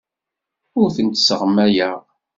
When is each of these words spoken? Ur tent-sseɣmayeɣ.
Ur 0.79 0.87
tent-sseɣmayeɣ. 0.95 1.99